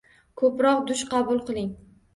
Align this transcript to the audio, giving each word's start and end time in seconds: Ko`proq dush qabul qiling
Ko`proq 0.43 0.81
dush 0.89 1.07
qabul 1.15 1.47
qiling 1.51 1.73